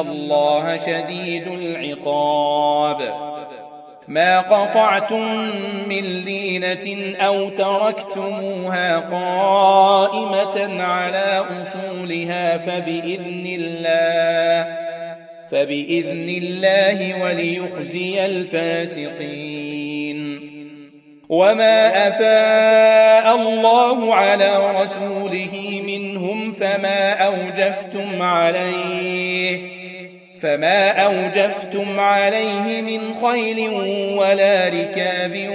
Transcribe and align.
الله 0.00 0.76
شديد 0.76 1.48
العقاب. 1.48 3.26
ما 4.08 4.40
قطعتم 4.40 5.50
من 5.88 6.02
لينة 6.24 7.16
أو 7.16 7.48
تركتموها 7.48 8.98
قائمة 8.98 10.82
على 10.82 11.44
أصولها 11.62 12.58
فبإذن 12.58 13.58
الله 13.60 14.76
فبإذن 15.50 16.28
الله 16.42 17.24
وليخزي 17.24 18.26
الفاسقين. 18.26 19.76
وما 21.28 22.08
أفاء 22.08 23.36
الله 23.36 24.14
على 24.14 24.82
رسوله 24.82 25.82
منهم 25.86 26.52
فما 26.52 27.12
أوجفتم 27.12 28.22
عليه. 28.22 29.75
فما 30.46 30.90
اوجفتم 30.90 32.00
عليه 32.00 32.80
من 32.82 33.14
خيل 33.14 33.70
ولا 34.18 34.68
ركاب 34.68 35.48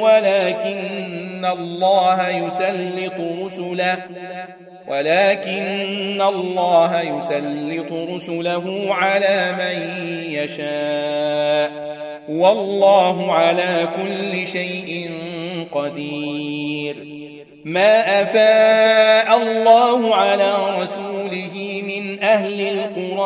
ولكن 0.00 1.44
الله 1.44 2.28
يسلط 2.28 3.12
رسله 3.44 3.98
ولكن 4.88 6.22
الله 6.22 7.00
يسلط 7.00 7.92
رسله 7.92 8.94
على 8.94 9.52
من 9.58 10.06
يشاء 10.30 11.92
والله 12.28 13.32
على 13.32 13.88
كل 13.96 14.46
شيء 14.46 15.10
قدير. 15.72 16.96
ما 17.64 18.22
افاء 18.22 19.36
الله 19.36 20.14
على 20.14 20.54
رسوله 20.80 21.82
من 21.86 22.22
أهل 22.22 22.60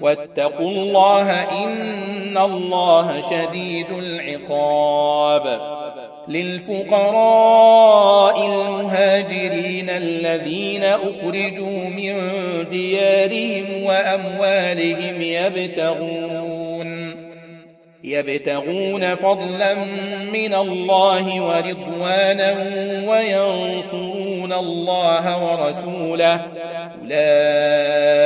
واتقوا 0.00 0.70
الله 0.70 1.30
إن 1.32 2.38
الله 2.38 3.20
شديد 3.20 3.86
العقاب. 3.98 5.76
للفقراء 6.28 7.66
المهاجرين 8.46 9.90
الذين 9.90 10.84
أخرجوا 10.84 11.88
من 11.96 12.14
ديارهم 12.70 13.84
وأموالهم 13.84 15.22
يبتغون 15.22 17.16
يبتغون 18.04 19.14
فضلا 19.14 19.74
من 20.32 20.54
الله 20.54 21.40
ورضوانا 21.40 22.54
وينصرون 23.08 24.52
الله 24.52 25.44
ورسوله. 25.44 26.40
أولئك 27.02 28.25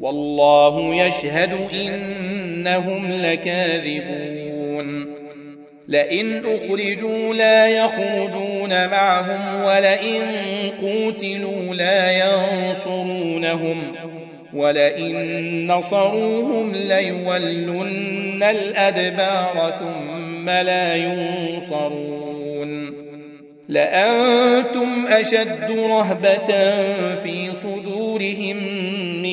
والله 0.00 0.94
يشهد 0.94 1.52
إنهم 1.72 3.08
لكاذبون. 3.22 5.16
لئن 5.88 6.42
أخرجوا 6.46 7.34
لا 7.34 7.66
يخرجون 7.66 8.88
معهم 8.88 9.64
ولئن 9.64 10.22
قوتلوا 10.80 11.74
لا 11.74 12.10
ينصرونهم 12.10 13.82
ولئن 14.54 15.72
نصروهم 15.72 16.72
ليولن 16.72 18.42
الأدبار 18.42 19.72
ثم 19.80 20.50
لا 20.50 20.94
ينصرون. 20.96 22.26
لأنتم 23.68 25.06
أشد 25.06 25.70
رهبة 25.70 26.46
في 27.14 27.54
صدورهم 27.54 28.56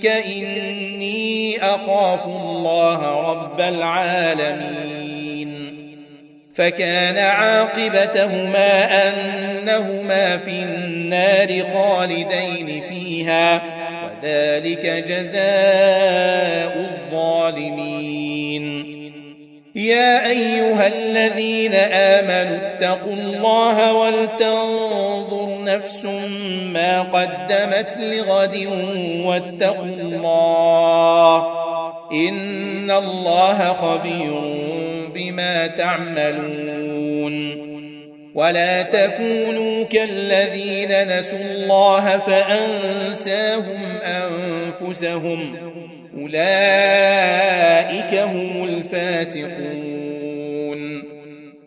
منك 0.00 0.06
إني 0.06 1.64
أخاف 1.64 2.26
الله 2.26 3.30
رب 3.30 3.60
العالمين 3.60 5.00
فكان 6.54 7.18
عاقبتهما 7.18 9.08
أنهما 9.08 10.36
في 10.36 10.50
النار 10.50 11.64
خالدين 11.74 12.80
فيها 12.80 13.62
وذلك 14.04 14.86
جزاء 15.08 16.90
الظالمين 16.90 18.20
يا 19.74 20.26
ايها 20.26 20.86
الذين 20.86 21.74
امنوا 21.74 22.56
اتقوا 22.56 23.12
الله 23.12 23.92
ولتنظر 23.92 25.39
نفس 25.74 26.04
ما 26.72 27.02
قدمت 27.02 27.96
لغد 28.00 28.56
واتقوا 29.24 29.84
الله 29.84 31.60
إن 32.12 32.90
الله 32.90 33.72
خبير 33.72 34.40
بما 35.14 35.66
تعملون 35.66 37.70
ولا 38.34 38.82
تكونوا 38.82 39.84
كالذين 39.84 41.18
نسوا 41.18 41.38
الله 41.38 42.18
فأنساهم 42.18 43.98
أنفسهم 44.02 45.56
أولئك 46.20 48.14
هم 48.14 48.64
الفاسقون 48.64 49.99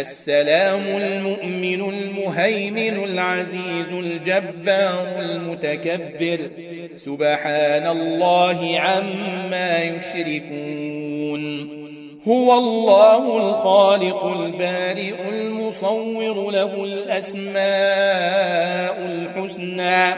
السلام 0.00 0.82
المؤمن 0.96 1.94
المهيمن 1.94 3.04
العزيز 3.04 3.92
الجبار 3.92 5.08
المتكبر. 5.18 6.38
سبحان 6.96 7.86
الله 7.86 8.80
عما 8.80 9.82
يشركون. 9.82 11.42
هو 12.28 12.58
الله 12.58 13.36
الخالق 13.36 14.24
البارئ 14.24 15.14
المصور 15.32 16.50
له 16.50 16.84
الأسماء 16.84 17.56
الحسنى. 19.06 20.14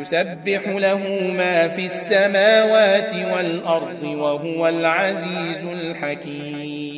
يسبح 0.00 0.68
له 0.68 1.32
ما 1.36 1.68
في 1.68 1.84
السماوات 1.84 3.14
والأرض 3.14 4.02
وهو 4.02 4.68
العزيز 4.68 5.64
الحكيم. 5.72 6.89